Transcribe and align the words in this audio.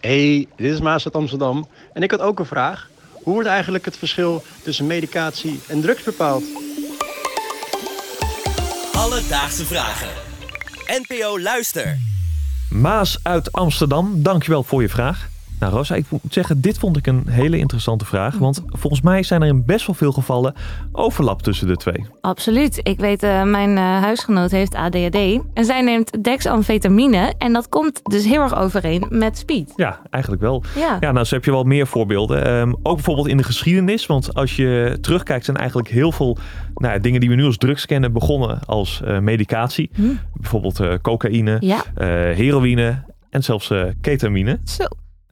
Hey, 0.00 0.48
dit 0.56 0.72
is 0.72 0.80
Maas 0.80 1.04
uit 1.04 1.14
Amsterdam. 1.14 1.68
En 1.92 2.02
ik 2.02 2.10
had 2.10 2.20
ook 2.20 2.38
een 2.38 2.46
vraag. 2.46 2.88
Hoe 3.12 3.32
wordt 3.32 3.48
eigenlijk 3.48 3.84
het 3.84 3.96
verschil 3.96 4.42
tussen 4.62 4.86
medicatie 4.86 5.60
en 5.66 5.80
drugs 5.80 6.02
bepaald? 6.02 6.44
Alledaagse 8.92 9.64
vragen. 9.64 10.08
NPO 10.86 11.40
Luister. 11.40 11.98
Maas 12.70 13.18
uit 13.22 13.52
Amsterdam, 13.52 14.22
dankjewel 14.22 14.62
voor 14.62 14.82
je 14.82 14.88
vraag. 14.88 15.29
Nou 15.60 15.72
Rosa, 15.72 15.94
ik 15.94 16.04
moet 16.10 16.20
zeggen, 16.28 16.60
dit 16.60 16.78
vond 16.78 16.96
ik 16.96 17.06
een 17.06 17.28
hele 17.28 17.58
interessante 17.58 18.04
vraag. 18.04 18.38
Want 18.38 18.62
volgens 18.66 19.02
mij 19.02 19.22
zijn 19.22 19.42
er 19.42 19.48
in 19.48 19.64
best 19.64 19.86
wel 19.86 19.94
veel 19.94 20.12
gevallen 20.12 20.54
overlap 20.92 21.42
tussen 21.42 21.66
de 21.66 21.76
twee. 21.76 22.06
Absoluut. 22.20 22.80
Ik 22.82 22.98
weet, 22.98 23.22
uh, 23.22 23.42
mijn 23.42 23.70
uh, 23.70 23.78
huisgenoot 23.78 24.50
heeft 24.50 24.74
ADHD. 24.74 25.16
En 25.54 25.64
zij 25.64 25.82
neemt 25.82 26.24
dexamfetamine. 26.24 27.34
En 27.38 27.52
dat 27.52 27.68
komt 27.68 28.00
dus 28.02 28.24
heel 28.24 28.42
erg 28.42 28.56
overeen 28.56 29.06
met 29.08 29.38
speed. 29.38 29.72
Ja, 29.76 30.00
eigenlijk 30.10 30.42
wel. 30.42 30.62
Ja, 30.76 30.96
Ja, 31.00 31.12
nou, 31.12 31.26
zo 31.26 31.34
heb 31.34 31.44
je 31.44 31.50
wel 31.50 31.64
meer 31.64 31.86
voorbeelden. 31.86 32.50
Um, 32.52 32.76
ook 32.82 32.94
bijvoorbeeld 32.94 33.28
in 33.28 33.36
de 33.36 33.42
geschiedenis. 33.42 34.06
Want 34.06 34.34
als 34.34 34.56
je 34.56 34.98
terugkijkt, 35.00 35.44
zijn 35.44 35.56
eigenlijk 35.56 35.88
heel 35.88 36.12
veel 36.12 36.38
nou, 36.74 36.94
ja, 36.94 37.00
dingen 37.00 37.20
die 37.20 37.28
we 37.28 37.34
nu 37.34 37.44
als 37.44 37.56
drugs 37.56 37.86
kennen 37.86 38.12
begonnen 38.12 38.58
als 38.66 39.00
uh, 39.04 39.18
medicatie. 39.18 39.90
Hm. 39.94 40.02
Bijvoorbeeld 40.34 41.00
cocaïne, 41.02 41.56
ja. 41.60 41.82
heroïne 42.34 43.04
en 43.30 43.42
zelfs 43.42 43.72
ketamine. 44.00 44.58
Zo. 44.64 44.84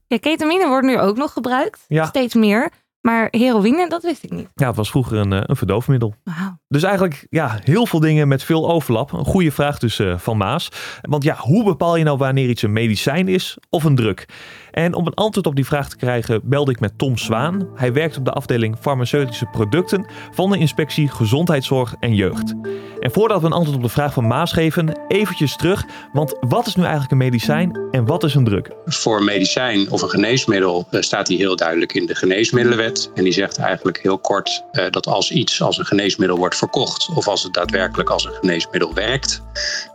Ja, 0.09 0.19
ketamine 0.19 0.69
wordt 0.69 0.87
nu 0.87 0.99
ook 0.99 1.17
nog 1.17 1.33
gebruikt. 1.33 1.85
Ja. 1.89 2.07
Steeds 2.07 2.35
meer. 2.35 2.71
Maar 3.01 3.29
heroïne, 3.31 3.89
dat 3.89 4.03
wist 4.03 4.25
ik 4.25 4.31
niet. 4.31 4.49
Ja, 4.55 4.67
het 4.67 4.77
was 4.77 4.91
vroeger 4.91 5.19
een, 5.19 5.51
een 5.51 5.57
verdoofmiddel. 5.57 6.15
Wauw. 6.25 6.59
Dus 6.69 6.83
eigenlijk 6.83 7.27
ja, 7.31 7.59
heel 7.63 7.87
veel 7.87 8.01
dingen 8.01 8.29
met 8.29 8.43
veel 8.43 8.71
overlap. 8.71 9.13
Een 9.13 9.25
goede 9.25 9.53
vraag 9.53 9.79
dus 9.79 9.99
uh, 9.99 10.19
van 10.19 10.37
Maas. 10.37 10.69
Want 11.01 11.23
ja, 11.23 11.37
hoe 11.37 11.65
bepaal 11.65 11.97
je 11.97 12.05
nou 12.05 12.19
wanneer 12.19 12.49
iets 12.49 12.63
een 12.63 12.73
medicijn 12.73 13.29
is 13.29 13.59
of 13.71 13.85
een 13.85 13.95
drug? 13.95 14.25
En 14.71 14.95
om 14.95 15.07
een 15.07 15.15
antwoord 15.15 15.47
op 15.47 15.55
die 15.55 15.67
vraag 15.67 15.89
te 15.89 15.97
krijgen 15.97 16.41
belde 16.45 16.71
ik 16.71 16.81
met 16.81 16.99
Tom 16.99 17.17
Zwaan. 17.17 17.69
Hij 17.75 17.93
werkt 17.93 18.17
op 18.17 18.25
de 18.25 18.33
afdeling 18.33 18.77
farmaceutische 18.81 19.47
producten 19.47 20.11
van 20.31 20.51
de 20.51 20.59
inspectie 20.59 21.09
Gezondheidszorg 21.09 21.95
en 22.01 22.15
Jeugd. 22.15 22.55
En 23.01 23.11
voordat 23.11 23.41
we 23.41 23.47
een 23.47 23.53
antwoord 23.53 23.77
op 23.77 23.83
de 23.83 23.89
vraag 23.89 24.13
van 24.13 24.27
Maas 24.27 24.53
geven, 24.53 25.01
eventjes 25.09 25.57
terug. 25.57 25.85
Want 26.13 26.37
wat 26.41 26.67
is 26.67 26.75
nu 26.75 26.83
eigenlijk 26.83 27.13
een 27.13 27.19
medicijn 27.19 27.89
en 27.91 28.07
wat 28.07 28.25
is 28.25 28.35
een 28.35 28.45
drug? 28.45 28.67
Voor 28.85 29.19
een 29.19 29.25
medicijn 29.25 29.91
of 29.91 30.03
een 30.03 30.11
geneesmiddel 30.11 30.87
uh, 30.91 31.01
staat 31.01 31.27
die 31.27 31.39
heel 31.39 31.57
duidelijk 31.57 31.95
in 31.95 32.07
de 32.07 32.15
geneesmiddelenwet. 32.15 32.88
En 33.15 33.25
die 33.25 33.33
zegt 33.33 33.59
eigenlijk 33.59 33.99
heel 34.03 34.19
kort 34.19 34.63
uh, 34.73 34.85
dat 34.91 35.07
als 35.07 35.31
iets 35.31 35.63
als 35.63 35.79
een 35.79 35.87
geneesmiddel 35.87 36.37
wordt 36.37 36.57
verkocht 36.57 37.09
of 37.15 37.29
als 37.29 37.43
het 37.43 37.55
daadwerkelijk 37.55 38.11
als 38.11 38.25
een 38.25 38.33
geneesmiddel 38.41 38.95
werkt, 38.95 39.43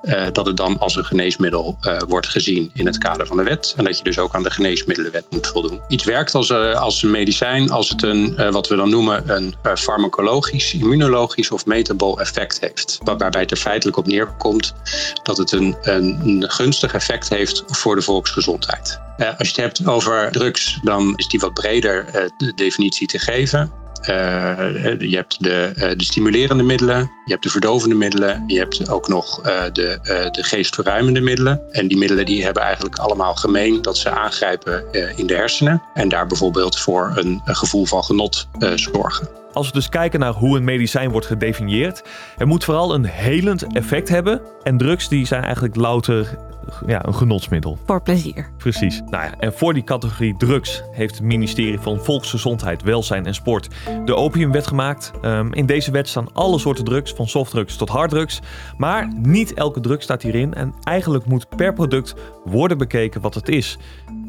uh, 0.04 0.28
dat 0.32 0.46
het 0.46 0.58
dan 0.58 0.80
als 0.80 0.96
een 0.96 1.06
geneesmiddel 1.06 1.78
wordt 2.08 2.28
gezien 2.28 2.72
in 2.74 2.86
het 2.86 2.98
kader 2.98 3.28
van 3.28 3.38
de 3.38 3.44
wet. 3.44 3.74
En 3.78 3.84
dat 3.84 3.98
je 3.98 4.04
dus 4.04 4.20
ook 4.20 4.36
aan 4.36 4.44
de 4.44 4.52
geneesmiddelenwet 4.52 5.26
moet 5.30 5.48
voldoen. 5.48 5.82
Iets 5.88 6.04
werkt 6.04 6.36
als, 6.36 6.52
als 6.52 7.04
een 7.04 7.12
medicijn 7.12 7.70
als 7.70 7.90
het 7.90 8.04
een, 8.04 8.52
wat 8.52 8.68
we 8.68 8.76
dan 8.76 8.90
noemen, 8.90 9.30
een 9.30 9.56
farmacologisch, 9.78 10.74
immunologisch 10.74 11.52
of 11.52 11.66
metabol 11.66 12.20
effect 12.20 12.60
heeft. 12.60 12.98
Waarbij 13.04 13.42
het 13.42 13.52
er 13.52 13.58
feitelijk 13.58 13.98
op 13.98 14.08
neerkomt 14.08 14.74
dat 15.24 15.38
het 15.38 15.52
een, 15.52 15.78
een 15.82 16.46
gunstig 16.48 16.94
effect 16.94 17.30
heeft 17.30 17.64
voor 17.68 17.96
de 17.96 18.02
volksgezondheid. 18.02 19.03
Als 19.18 19.50
je 19.50 19.62
het 19.62 19.78
hebt 19.78 19.88
over 19.88 20.32
drugs, 20.32 20.80
dan 20.84 21.14
is 21.16 21.28
die 21.28 21.40
wat 21.40 21.54
breder 21.54 22.06
de 22.38 22.54
definitie 22.56 23.08
te 23.08 23.20
geven. 23.20 23.72
Uh, 24.10 24.10
je 25.00 25.16
hebt 25.16 25.44
de, 25.44 25.72
de, 25.98 26.04
stimulerende 26.04 26.64
middelen, 26.64 27.00
je 27.00 27.32
hebt 27.32 27.44
de 27.44 27.50
verdovende 27.50 27.96
middelen, 27.96 28.44
je 28.48 28.58
hebt 28.58 28.90
ook 28.90 29.08
nog 29.08 29.42
de, 29.72 30.00
de 30.32 30.44
geestverruimende 30.44 31.22
middelen. 31.22 31.62
En 31.72 31.88
die 31.88 31.98
middelen 31.98 32.26
die 32.26 32.44
hebben 32.44 32.64
eigenlijk 32.64 32.96
allemaal 32.96 33.36
gemeen 33.36 33.82
dat 33.82 33.98
ze 33.98 34.10
aangrijpen 34.10 34.84
in 35.16 35.28
de 35.28 35.36
hersenen 35.36 35.82
en 35.94 36.10
daar 36.10 36.28
bijvoorbeeld 36.28 36.80
voor 36.80 37.12
een, 37.16 37.42
een 37.46 37.56
gevoel 37.56 37.86
van 37.86 38.04
genot 38.04 38.48
zorgen. 38.76 39.28
Als 39.54 39.68
we 39.68 39.74
dus 39.74 39.90
kijken 39.90 40.20
naar 40.20 40.34
hoe 40.34 40.58
een 40.58 40.64
medicijn 40.64 41.12
wordt 41.12 41.26
gedefinieerd, 41.26 42.04
het 42.36 42.48
moet 42.48 42.64
vooral 42.64 42.94
een 42.94 43.06
helend 43.06 43.74
effect 43.74 44.10
hebben. 44.10 44.42
En 44.64 44.78
drugs 44.78 45.08
die 45.08 45.26
zijn 45.26 45.44
eigenlijk 45.44 45.76
louter 45.76 46.38
ja, 46.88 47.06
een 47.06 47.16
genotsmiddel. 47.16 47.78
Voor 47.86 48.02
plezier. 48.02 48.52
Precies. 48.58 49.02
Nou 49.10 49.24
ja, 49.24 49.40
en 49.40 49.54
voor 49.54 49.74
die 49.74 49.84
categorie 49.84 50.38
drugs 50.38 50.82
heeft 50.92 51.16
het 51.16 51.24
ministerie 51.24 51.80
van 51.80 52.04
Volksgezondheid, 52.04 52.84
Welzijn 52.84 53.26
en 53.26 53.34
Sport 53.34 53.68
de 54.06 54.16
opiumwet 54.16 54.68
gemaakt. 54.68 55.12
Um, 55.22 55.54
in 55.54 55.66
deze 55.66 55.92
wet 55.92 56.08
staan 56.08 56.34
alle 56.34 56.60
soorten 56.60 56.84
drugs, 56.84 57.14
van 57.14 57.28
softdrugs 57.28 57.76
tot 57.76 57.90
harddrugs. 57.90 58.40
Maar 58.78 59.12
niet 59.16 59.54
elke 59.54 59.80
drug 59.80 60.02
staat 60.02 60.22
hierin 60.22 60.54
en 60.54 60.74
eigenlijk 60.84 61.26
moet 61.26 61.50
per 61.56 61.74
product 61.74 62.14
worden 62.44 62.78
bekeken 62.78 63.22
wat 63.22 63.34
het 63.34 63.50
is. 63.50 63.78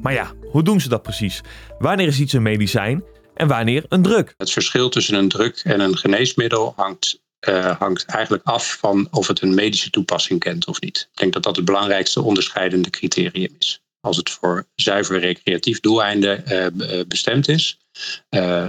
Maar 0.03 0.13
ja, 0.13 0.31
hoe 0.51 0.63
doen 0.63 0.81
ze 0.81 0.89
dat 0.89 1.03
precies? 1.03 1.41
Wanneer 1.79 2.07
is 2.07 2.21
iets 2.21 2.33
een 2.33 2.43
medicijn 2.43 3.05
en 3.35 3.49
wanneer 3.49 3.85
een 3.89 4.03
drug? 4.03 4.35
Het 4.37 4.51
verschil 4.51 4.89
tussen 4.89 5.19
een 5.19 5.29
drug 5.29 5.65
en 5.65 5.81
een 5.81 5.97
geneesmiddel 5.97 6.73
hangt 6.77 7.23
uh, 7.49 7.79
hangt 7.79 8.05
eigenlijk 8.05 8.45
af 8.45 8.77
van 8.81 9.09
of 9.11 9.29
het 9.29 9.41
een 9.41 9.55
medische 9.55 9.91
toepassing 9.91 10.41
kent 10.41 10.67
of 10.67 10.81
niet. 10.81 11.09
Ik 11.13 11.19
denk 11.19 11.33
dat 11.33 11.43
dat 11.43 11.57
het 11.57 11.65
belangrijkste 11.65 12.23
onderscheidende 12.23 12.91
criterium 12.91 13.55
is. 13.59 13.83
Als 14.01 14.17
het 14.17 14.31
voor 14.31 14.67
zuiver 14.75 15.19
recreatief 15.19 15.81
doeleinden 15.81 16.45
uh, 16.49 17.01
bestemd 17.09 17.49
is, 17.49 17.79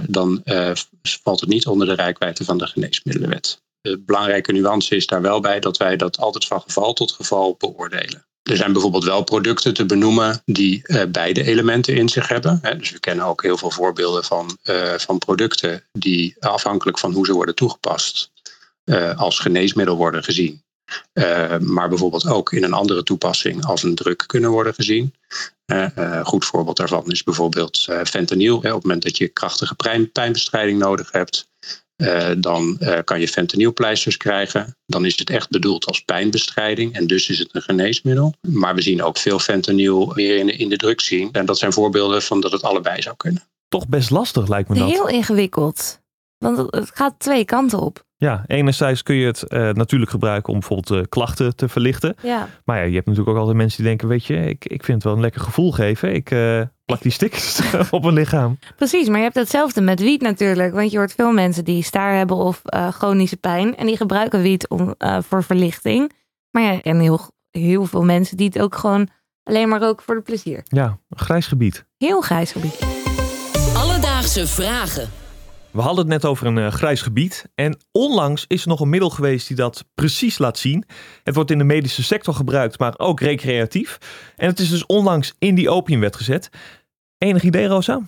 dan 0.06 0.42
valt 1.22 1.40
het 1.40 1.48
niet 1.48 1.66
onder 1.66 1.86
de 1.86 1.94
rijkwijde 1.94 2.44
van 2.44 2.58
de 2.58 2.66
geneesmiddelenwet. 2.66 3.62
De 3.80 3.98
belangrijke 3.98 4.52
nuance 4.52 4.96
is 4.96 5.06
daar 5.06 5.22
wel 5.22 5.40
bij 5.40 5.60
dat 5.60 5.76
wij 5.76 5.96
dat 5.96 6.18
altijd 6.18 6.46
van 6.46 6.60
geval 6.60 6.92
tot 6.92 7.12
geval 7.12 7.56
beoordelen. 7.58 8.26
Er 8.42 8.56
zijn 8.56 8.72
bijvoorbeeld 8.72 9.04
wel 9.04 9.24
producten 9.24 9.74
te 9.74 9.86
benoemen 9.86 10.42
die 10.44 10.82
beide 11.08 11.44
elementen 11.44 11.94
in 11.94 12.08
zich 12.08 12.28
hebben. 12.28 12.58
Hè. 12.62 12.76
Dus 12.76 12.90
we 12.90 13.00
kennen 13.00 13.24
ook 13.24 13.42
heel 13.42 13.56
veel 13.56 13.70
voorbeelden 13.70 14.24
van, 14.24 14.58
van 14.96 15.18
producten 15.18 15.84
die 15.92 16.36
afhankelijk 16.38 16.98
van 16.98 17.12
hoe 17.12 17.26
ze 17.26 17.32
worden 17.32 17.54
toegepast, 17.54 18.30
als 19.16 19.38
geneesmiddel 19.38 19.96
worden 19.96 20.24
gezien. 20.24 20.64
Uh, 21.12 21.58
maar 21.58 21.88
bijvoorbeeld 21.88 22.26
ook 22.26 22.52
in 22.52 22.64
een 22.64 22.72
andere 22.72 23.02
toepassing 23.02 23.64
als 23.64 23.82
een 23.82 23.94
drug 23.94 24.16
kunnen 24.16 24.50
worden 24.50 24.74
gezien. 24.74 25.14
Uh, 25.72 25.86
een 25.94 26.24
goed 26.24 26.44
voorbeeld 26.44 26.76
daarvan 26.76 27.10
is 27.10 27.22
bijvoorbeeld 27.22 27.88
fentanyl. 28.04 28.62
Hè. 28.62 28.68
Op 28.68 28.74
het 28.74 28.82
moment 28.82 29.02
dat 29.02 29.16
je 29.16 29.28
krachtige 29.28 29.74
pijn, 29.74 30.12
pijnbestrijding 30.12 30.78
nodig 30.78 31.12
hebt, 31.12 31.48
dan 32.38 32.78
kan 33.04 33.20
je 33.20 33.28
fentanylpleisters 33.28 34.16
krijgen. 34.16 34.76
Dan 34.86 35.04
is 35.04 35.18
het 35.18 35.30
echt 35.30 35.50
bedoeld 35.50 35.86
als 35.86 36.00
pijnbestrijding 36.00 36.94
en 36.94 37.06
dus 37.06 37.28
is 37.28 37.38
het 37.38 37.48
een 37.52 37.62
geneesmiddel. 37.62 38.34
Maar 38.40 38.74
we 38.74 38.82
zien 38.82 39.02
ook 39.02 39.18
veel 39.18 39.38
fentanyl 39.38 40.14
weer 40.14 40.36
in 40.36 40.46
de, 40.46 40.52
in 40.52 40.68
de 40.68 40.76
drug 40.76 41.00
zien. 41.00 41.32
En 41.32 41.46
dat 41.46 41.58
zijn 41.58 41.72
voorbeelden 41.72 42.22
van 42.22 42.40
dat 42.40 42.52
het 42.52 42.62
allebei 42.62 43.02
zou 43.02 43.16
kunnen. 43.16 43.42
Toch 43.68 43.88
best 43.88 44.10
lastig 44.10 44.48
lijkt 44.48 44.68
me 44.68 44.78
dat. 44.78 44.90
Heel 44.90 45.08
ingewikkeld. 45.08 46.00
Want 46.38 46.74
het 46.74 46.90
gaat 46.94 47.14
twee 47.18 47.44
kanten 47.44 47.80
op. 47.80 48.04
Ja, 48.18 48.44
enerzijds 48.46 49.02
kun 49.02 49.14
je 49.14 49.26
het 49.26 49.44
uh, 49.48 49.70
natuurlijk 49.70 50.10
gebruiken 50.10 50.52
om 50.52 50.58
bijvoorbeeld 50.58 51.00
uh, 51.00 51.08
klachten 51.08 51.56
te 51.56 51.68
verlichten. 51.68 52.16
Ja. 52.22 52.48
Maar 52.64 52.76
ja, 52.76 52.82
je 52.82 52.94
hebt 52.94 53.06
natuurlijk 53.06 53.34
ook 53.34 53.40
altijd 53.40 53.56
mensen 53.56 53.78
die 53.78 53.86
denken, 53.86 54.08
weet 54.08 54.24
je, 54.24 54.36
ik, 54.36 54.64
ik 54.64 54.84
vind 54.84 54.96
het 54.96 55.02
wel 55.04 55.12
een 55.12 55.20
lekker 55.20 55.40
gevoel 55.40 55.72
geven. 55.72 56.14
Ik 56.14 56.30
uh, 56.30 56.62
plak 56.84 57.02
die 57.02 57.12
stickers 57.12 57.60
op 57.90 58.04
een 58.04 58.12
lichaam. 58.12 58.58
Precies, 58.76 59.08
maar 59.08 59.16
je 59.16 59.22
hebt 59.22 59.36
hetzelfde 59.36 59.80
met 59.80 60.00
wiet 60.00 60.20
natuurlijk. 60.20 60.74
Want 60.74 60.90
je 60.90 60.98
hoort 60.98 61.14
veel 61.14 61.32
mensen 61.32 61.64
die 61.64 61.82
staar 61.82 62.16
hebben 62.16 62.36
of 62.36 62.62
chronische 62.90 63.36
pijn. 63.36 63.76
En 63.76 63.86
die 63.86 63.96
gebruiken 63.96 64.42
wiet 64.42 64.68
om, 64.68 64.94
voor 65.18 65.42
verlichting. 65.44 66.12
Maar 66.50 66.62
ja, 66.62 66.80
en 66.82 67.00
heel, 67.00 67.20
heel 67.50 67.86
veel 67.86 68.04
mensen 68.04 68.36
die 68.36 68.46
het 68.46 68.58
ook 68.58 68.74
gewoon 68.74 69.08
alleen 69.42 69.68
maar 69.68 69.80
roken 69.80 70.04
voor 70.04 70.14
de 70.14 70.20
plezier. 70.20 70.60
Ja, 70.64 70.98
een 71.08 71.18
grijs 71.18 71.46
gebied. 71.46 71.86
Heel 71.98 72.20
grijs 72.20 72.52
gebied. 72.52 72.86
Alledaagse 73.74 74.46
vragen. 74.46 75.25
We 75.76 75.82
hadden 75.82 76.04
het 76.04 76.12
net 76.12 76.24
over 76.24 76.46
een 76.46 76.56
uh, 76.56 76.68
grijs 76.68 77.02
gebied. 77.02 77.46
En 77.54 77.78
onlangs 77.92 78.44
is 78.48 78.62
er 78.62 78.68
nog 78.68 78.80
een 78.80 78.88
middel 78.88 79.10
geweest 79.10 79.46
die 79.46 79.56
dat 79.56 79.84
precies 79.94 80.38
laat 80.38 80.58
zien. 80.58 80.84
Het 81.22 81.34
wordt 81.34 81.50
in 81.50 81.58
de 81.58 81.64
medische 81.64 82.02
sector 82.02 82.34
gebruikt, 82.34 82.78
maar 82.78 82.94
ook 82.96 83.20
recreatief. 83.20 83.98
En 84.36 84.48
het 84.48 84.58
is 84.58 84.70
dus 84.70 84.86
onlangs 84.86 85.34
in 85.38 85.54
die 85.54 85.70
opiumwet 85.70 86.16
gezet. 86.16 86.48
Enig 87.18 87.42
idee, 87.42 87.66
Rosa? 87.66 88.00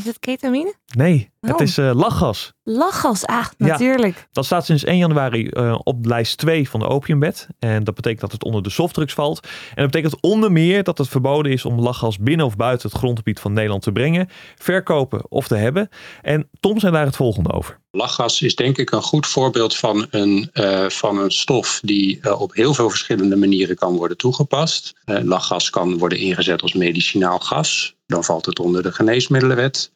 Is 0.00 0.06
het 0.06 0.18
ketamine? 0.18 0.74
Nee, 0.96 1.30
oh. 1.40 1.50
het 1.50 1.60
is 1.60 1.78
uh, 1.78 1.90
lachgas. 1.94 2.52
Lachgas, 2.62 3.26
ah, 3.26 3.46
natuurlijk. 3.56 4.16
Ja, 4.16 4.26
dat 4.32 4.44
staat 4.44 4.64
sinds 4.64 4.84
1 4.84 4.96
januari 4.96 5.48
uh, 5.52 5.78
op 5.82 6.04
lijst 6.04 6.38
2 6.38 6.68
van 6.68 6.80
de 6.80 6.86
opiumwet. 6.86 7.48
En 7.58 7.84
dat 7.84 7.94
betekent 7.94 8.20
dat 8.20 8.32
het 8.32 8.44
onder 8.44 8.62
de 8.62 8.70
softdrugs 8.70 9.14
valt. 9.14 9.40
En 9.44 9.82
dat 9.82 9.90
betekent 9.90 10.20
onder 10.20 10.52
meer 10.52 10.82
dat 10.82 10.98
het 10.98 11.08
verboden 11.08 11.52
is 11.52 11.64
om 11.64 11.80
lachgas 11.80 12.18
binnen 12.18 12.46
of 12.46 12.56
buiten 12.56 12.88
het 12.88 12.98
grondgebied 12.98 13.40
van 13.40 13.52
Nederland 13.52 13.82
te 13.82 13.92
brengen, 13.92 14.28
verkopen 14.56 15.30
of 15.30 15.48
te 15.48 15.56
hebben. 15.56 15.88
En 16.22 16.48
Tom 16.60 16.78
zei 16.80 16.92
daar 16.92 17.06
het 17.06 17.16
volgende 17.16 17.52
over. 17.52 17.78
Lachgas 17.90 18.42
is 18.42 18.54
denk 18.54 18.78
ik 18.78 18.90
een 18.90 19.02
goed 19.02 19.26
voorbeeld 19.26 19.76
van 19.76 20.06
een, 20.10 20.50
uh, 20.54 20.88
van 20.88 21.18
een 21.18 21.30
stof 21.30 21.80
die 21.82 22.18
uh, 22.22 22.40
op 22.40 22.54
heel 22.54 22.74
veel 22.74 22.90
verschillende 22.90 23.36
manieren 23.36 23.76
kan 23.76 23.96
worden 23.96 24.16
toegepast. 24.16 24.92
Uh, 25.04 25.18
lachgas 25.22 25.70
kan 25.70 25.98
worden 25.98 26.18
ingezet 26.18 26.62
als 26.62 26.72
medicinaal 26.72 27.38
gas. 27.38 27.98
Dan 28.10 28.24
valt 28.24 28.46
het 28.46 28.58
onder 28.58 28.82
de 28.82 28.92
geneesmiddelenwet. 28.92 29.90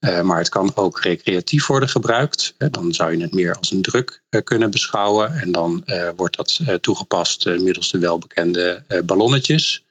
Uh, 0.00 0.20
maar 0.20 0.38
het 0.38 0.48
kan 0.48 0.72
ook 0.74 1.00
recreatief 1.00 1.66
worden 1.66 1.88
gebruikt. 1.88 2.54
Dan 2.70 2.94
zou 2.94 3.16
je 3.16 3.22
het 3.22 3.34
meer 3.34 3.56
als 3.56 3.70
een 3.70 3.82
druk 3.82 4.22
uh, 4.30 4.42
kunnen 4.42 4.70
beschouwen. 4.70 5.32
En 5.32 5.52
dan 5.52 5.84
wordt 6.16 6.36
dat 6.36 6.60
toegepast 6.80 7.44
middels 7.44 7.90
de 7.90 7.98
welbekende 7.98 8.82
ballonnetjes. 9.04 9.84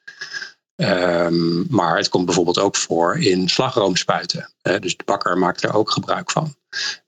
Ehm, 0.75 1.75
maar 1.75 1.97
het 1.97 2.09
komt 2.09 2.25
bijvoorbeeld 2.25 2.59
ook 2.59 2.75
voor 2.75 3.18
in 3.19 3.50
slagroomspuiten. 3.50 4.50
Dus 4.80 4.97
de 4.97 5.03
bakker 5.06 5.38
maakt 5.38 5.63
er 5.63 5.73
ook 5.73 5.91
gebruik 5.91 6.31
van. 6.31 6.56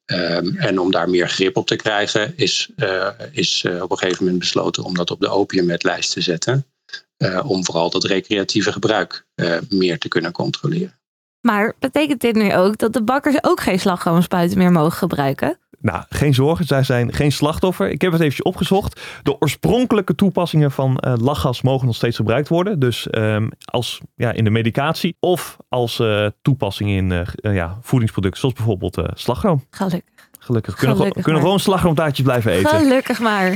Ehm, 0.06 0.56
en 0.56 0.80
om 0.80 0.92
daar 0.92 1.10
meer 1.10 1.30
grip 1.30 1.58
op 1.58 1.68
te 1.68 1.76
krijgen, 1.76 2.34
is, 2.38 2.70
is 3.32 3.66
op 3.82 3.92
een 3.92 3.98
gegeven 3.98 4.24
moment 4.24 4.40
besloten 4.40 4.84
om 4.84 4.96
dat 4.96 5.12
op 5.12 5.20
de 5.20 5.30
opiumwetlijst 5.30 6.12
te 6.12 6.22
zetten. 6.22 6.66
Uh, 7.24 7.50
om 7.50 7.66
vooral 7.66 7.90
dat 7.90 8.04
recreatieve 8.04 8.72
gebruik 8.72 9.26
meer 9.70 10.00
te 10.00 10.08
kunnen 10.08 10.32
controleren. 10.32 11.00
Maar 11.42 11.76
betekent 11.80 12.22
dit 12.22 12.36
nu 12.36 12.56
ook 12.56 12.78
dat 12.78 12.94
de 12.94 13.04
bakkers 13.04 13.44
ook 13.44 13.62
geen 13.62 13.80
slagroomspuiten 13.80 14.58
meer 14.58 14.72
mogen 14.72 14.98
gebruiken? 14.98 15.58
Nou, 15.82 16.04
geen 16.10 16.34
zorgen, 16.34 16.66
zij 16.66 16.84
zijn 16.84 17.14
geen 17.14 17.32
slachtoffer. 17.32 17.90
Ik 17.90 18.02
heb 18.02 18.12
het 18.12 18.22
eventjes 18.22 18.46
opgezocht. 18.46 19.02
De 19.24 19.42
oorspronkelijke 19.42 20.16
toepassingen 20.16 20.72
van 20.72 21.04
uh, 21.08 21.14
lachgas 21.18 21.62
mogen 21.62 21.86
nog 21.86 21.96
steeds 21.96 22.16
gebruikt 22.16 22.48
worden. 22.48 22.80
Dus 22.80 23.08
um, 23.12 23.50
als 23.66 24.00
ja, 24.16 24.32
in 24.32 24.44
de 24.44 24.50
medicatie 24.50 25.16
of 25.20 25.58
als 25.70 26.00
uh, 26.00 26.28
toepassing 26.42 26.90
in 26.90 27.12
uh, 27.12 27.56
ja, 27.56 27.78
voedingsproducten, 27.82 28.40
zoals 28.40 28.56
bijvoorbeeld 28.56 29.02
slagroom. 29.14 29.66
Gelukkig. 29.70 30.02
Gelukkig. 30.40 30.76
Kunnen, 30.76 30.98
Gelukkig 30.98 31.24
kunnen 31.24 31.42
gewoon 31.42 31.60
slagroomtaartjes 31.60 32.26
blijven 32.26 32.52
eten. 32.52 32.80
Gelukkig 32.80 33.20
maar. 33.20 33.50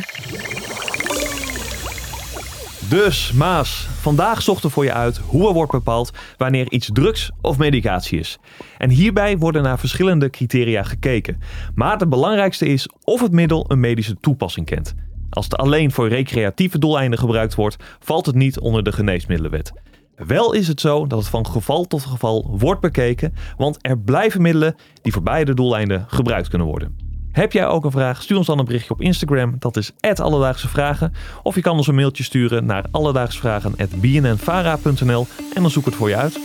Dus, 2.93 3.31
Maas, 3.31 3.87
vandaag 3.99 4.41
zochten 4.41 4.71
voor 4.71 4.83
je 4.83 4.93
uit 4.93 5.17
hoe 5.17 5.47
er 5.47 5.53
wordt 5.53 5.71
bepaald 5.71 6.11
wanneer 6.37 6.71
iets 6.71 6.89
drugs 6.93 7.31
of 7.41 7.57
medicatie 7.57 8.19
is. 8.19 8.37
En 8.77 8.89
hierbij 8.89 9.37
worden 9.37 9.63
naar 9.63 9.79
verschillende 9.79 10.29
criteria 10.29 10.83
gekeken. 10.83 11.39
Maar 11.75 11.97
het 11.97 12.09
belangrijkste 12.09 12.65
is 12.65 12.89
of 13.03 13.21
het 13.21 13.31
middel 13.31 13.65
een 13.67 13.79
medische 13.79 14.17
toepassing 14.19 14.65
kent. 14.65 14.95
Als 15.29 15.45
het 15.45 15.57
alleen 15.57 15.91
voor 15.91 16.07
recreatieve 16.07 16.79
doeleinden 16.79 17.19
gebruikt 17.19 17.55
wordt, 17.55 17.83
valt 17.99 18.25
het 18.25 18.35
niet 18.35 18.59
onder 18.59 18.83
de 18.83 18.91
geneesmiddelenwet. 18.91 19.73
Wel 20.15 20.53
is 20.53 20.67
het 20.67 20.81
zo 20.81 21.07
dat 21.07 21.19
het 21.19 21.27
van 21.27 21.47
geval 21.47 21.85
tot 21.85 22.05
geval 22.05 22.55
wordt 22.57 22.81
bekeken, 22.81 23.33
want 23.57 23.77
er 23.81 23.99
blijven 23.99 24.41
middelen 24.41 24.75
die 25.01 25.11
voor 25.11 25.23
beide 25.23 25.53
doeleinden 25.53 26.05
gebruikt 26.07 26.47
kunnen 26.47 26.67
worden. 26.67 27.02
Heb 27.33 27.51
jij 27.51 27.67
ook 27.67 27.85
een 27.85 27.91
vraag? 27.91 28.21
Stuur 28.21 28.37
ons 28.37 28.47
dan 28.47 28.59
een 28.59 28.65
berichtje 28.65 28.93
op 28.93 29.01
Instagram. 29.01 29.55
Dat 29.59 29.77
is 29.77 29.91
Alledaagse 30.15 30.67
Vragen. 30.67 31.13
Of 31.43 31.55
je 31.55 31.61
kan 31.61 31.77
ons 31.77 31.87
een 31.87 31.95
mailtje 31.95 32.23
sturen 32.23 32.65
naar 32.65 32.85
alledaagsvragen.bnnvara.nl 32.91 35.27
en 35.53 35.61
dan 35.61 35.71
zoek 35.71 35.85
het 35.85 35.95
voor 35.95 36.09
je 36.09 36.15
uit. 36.15 36.39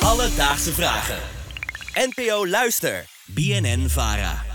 Alledaagse 0.00 0.72
Vragen. 0.72 1.18
NPO 1.94 2.46
Luister. 2.46 3.04
BNN 3.26 3.88
Vara. 3.88 4.51